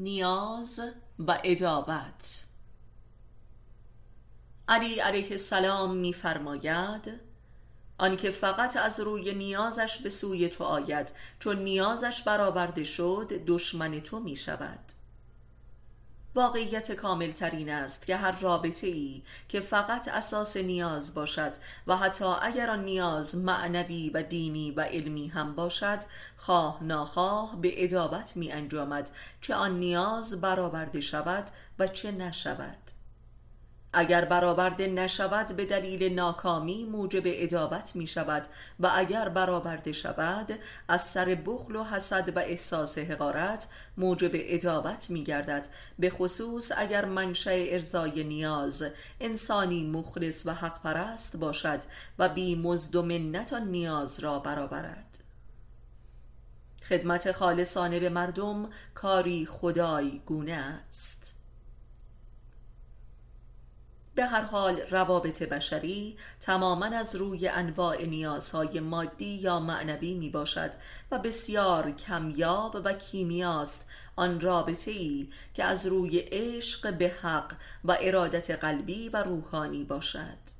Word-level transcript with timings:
نیاز 0.00 0.80
و 1.18 1.38
ادابت. 1.44 2.44
علی 4.68 4.94
علیه 5.00 5.30
السلام 5.30 5.96
میفرماید 5.96 7.20
آنکه 7.98 8.30
فقط 8.30 8.76
از 8.76 9.00
روی 9.00 9.34
نیازش 9.34 9.98
به 9.98 10.10
سوی 10.10 10.48
تو 10.48 10.64
آید 10.64 11.12
چون 11.38 11.58
نیازش 11.58 12.22
برآورده 12.22 12.84
شد 12.84 13.32
دشمن 13.46 14.00
تو 14.00 14.20
می 14.20 14.36
شود 14.36 14.92
واقعیت 16.40 16.92
کامل 16.92 17.32
ترین 17.32 17.70
است 17.70 18.06
که 18.06 18.16
هر 18.16 18.40
رابطه 18.40 18.86
ای 18.86 19.22
که 19.48 19.60
فقط 19.60 20.08
اساس 20.08 20.56
نیاز 20.56 21.14
باشد 21.14 21.52
و 21.86 21.96
حتی 21.96 22.24
اگر 22.24 22.70
آن 22.70 22.84
نیاز 22.84 23.36
معنوی 23.36 24.10
و 24.10 24.22
دینی 24.22 24.70
و 24.70 24.80
علمی 24.80 25.28
هم 25.28 25.54
باشد 25.54 25.98
خواه 26.36 26.84
ناخواه 26.84 27.60
به 27.60 27.84
ادابت 27.84 28.36
می 28.36 28.52
انجامد 28.52 29.10
چه 29.40 29.54
آن 29.54 29.78
نیاز 29.78 30.40
برآورده 30.40 31.00
شود 31.00 31.44
و 31.78 31.86
چه 31.86 32.10
نشود. 32.12 32.99
اگر 33.92 34.24
برآورده 34.24 34.86
نشود 34.86 35.56
به 35.56 35.64
دلیل 35.64 36.12
ناکامی 36.12 36.84
موجب 36.84 37.22
ادابت 37.26 37.96
می 37.96 38.06
شود 38.06 38.46
و 38.80 38.90
اگر 38.94 39.28
برآورده 39.28 39.92
شود 39.92 40.58
از 40.88 41.02
سر 41.02 41.38
بخل 41.46 41.76
و 41.76 41.84
حسد 41.84 42.36
و 42.36 42.38
احساس 42.38 42.98
حقارت 42.98 43.66
موجب 43.96 44.30
ادابت 44.34 45.10
می 45.10 45.24
گردد 45.24 45.68
به 45.98 46.10
خصوص 46.10 46.72
اگر 46.76 47.04
منشأ 47.04 47.50
ارزای 47.50 48.24
نیاز 48.24 48.84
انسانی 49.20 49.90
مخلص 49.90 50.46
و 50.46 50.54
حق 50.54 50.82
پرست 50.82 51.36
باشد 51.36 51.80
و 52.18 52.28
بی 52.28 52.56
مزد 52.56 52.96
و 52.96 53.02
منت 53.02 53.52
نیاز 53.52 54.20
را 54.20 54.38
برآورد. 54.38 55.20
خدمت 56.82 57.32
خالصانه 57.32 58.00
به 58.00 58.08
مردم 58.08 58.70
کاری 58.94 59.46
خدای 59.46 60.20
گونه 60.26 60.52
است. 60.52 61.39
به 64.20 64.26
هر 64.26 64.42
حال 64.42 64.80
روابط 64.90 65.42
بشری 65.42 66.16
تماما 66.40 66.86
از 66.86 67.16
روی 67.16 67.48
انواع 67.48 68.04
نیازهای 68.04 68.80
مادی 68.80 69.34
یا 69.34 69.60
معنوی 69.60 70.14
می 70.14 70.30
باشد 70.30 70.70
و 71.10 71.18
بسیار 71.18 71.90
کمیاب 71.90 72.82
و 72.84 72.92
کیمیاست 72.92 73.88
آن 74.16 74.40
رابطه 74.40 74.90
ای 74.90 75.28
که 75.54 75.64
از 75.64 75.86
روی 75.86 76.18
عشق 76.18 76.94
به 76.94 77.08
حق 77.08 77.52
و 77.84 77.96
ارادت 78.00 78.50
قلبی 78.50 79.08
و 79.08 79.22
روحانی 79.22 79.84
باشد. 79.84 80.59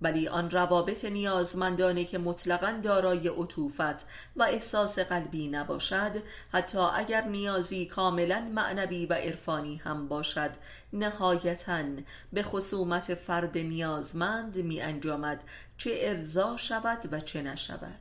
ولی 0.00 0.28
آن 0.28 0.50
روابط 0.50 1.04
نیازمندانه 1.04 2.04
که 2.04 2.18
مطلقا 2.18 2.80
دارای 2.82 3.28
عطوفت 3.28 4.06
و 4.36 4.42
احساس 4.42 4.98
قلبی 4.98 5.48
نباشد 5.48 6.22
حتی 6.52 6.78
اگر 6.78 7.24
نیازی 7.24 7.86
کاملا 7.86 8.50
معنوی 8.54 9.06
و 9.06 9.12
عرفانی 9.12 9.76
هم 9.76 10.08
باشد 10.08 10.50
نهایتا 10.92 11.84
به 12.32 12.42
خصومت 12.42 13.14
فرد 13.14 13.58
نیازمند 13.58 14.58
می 14.58 14.80
انجامد 14.80 15.44
چه 15.78 15.90
ارضا 16.00 16.56
شود 16.56 17.08
و 17.12 17.20
چه 17.20 17.42
نشود. 17.42 18.00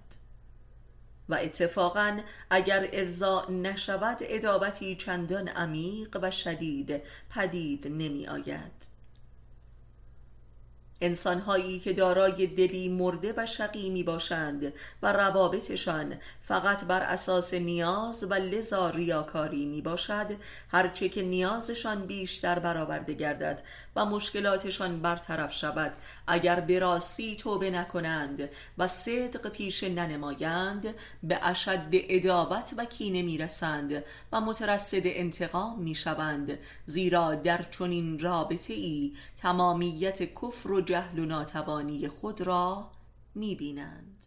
و 1.30 1.36
اتفاقا 1.36 2.20
اگر 2.50 2.90
ارضا 2.94 3.46
نشود 3.50 4.18
ادابتی 4.22 4.96
چندان 4.96 5.48
عمیق 5.48 6.20
و 6.22 6.32
شدید 6.32 7.02
پدید 7.30 7.88
نمی 7.88 8.28
آید 8.28 8.95
انسانهایی 11.02 11.80
که 11.80 11.94
دارای 11.94 12.48
دلی 12.48 12.90
مرده 12.90 13.34
و 13.38 13.46
شقی 13.46 13.90
می 13.90 14.04
باشند 14.04 14.74
و 15.02 15.14
روابطشان 15.14 16.16
فقط 16.42 16.86
بر 16.86 17.02
اساس 17.02 17.54
نیاز 17.54 18.24
و 18.30 18.34
لذا 18.34 18.90
ریاکاری 18.90 19.66
می 19.66 19.82
باشد 19.82 20.36
هرچه 20.72 21.10
که 21.10 21.24
نیازشان 21.24 22.06
بیشتر 22.06 22.60
برآورده 22.60 23.14
گردد 23.14 23.62
و 23.96 24.06
مشکلاتشان 24.06 25.02
برطرف 25.02 25.54
شود 25.54 25.92
اگر 26.28 26.60
به 26.60 26.80
راستی 26.80 27.36
توبه 27.36 27.72
نکنند 27.72 28.50
و 28.78 28.88
صدق 28.88 29.50
پیش 29.50 29.84
ننمایند 29.84 30.96
به 31.24 31.46
اشد 31.46 31.88
ادابت 31.92 32.74
و 32.78 32.86
کینه 32.86 33.22
می 33.22 33.38
رسند 33.38 34.04
و 34.32 34.42
مترصد 34.42 35.02
انتقام 35.04 35.80
می 35.80 35.96
شوند 35.96 36.60
زیرا 36.86 37.36
در 37.36 37.66
چنین 37.72 38.20
رابطه 38.20 38.74
ای 38.74 39.14
تمامیت 39.38 40.24
کفر 40.24 40.72
و 40.72 40.82
جهل 40.86 41.20
و 41.20 41.26
ناتوانی 41.26 42.08
خود 42.08 42.42
را 42.42 42.92
می 43.36 43.56
بینند 43.56 44.26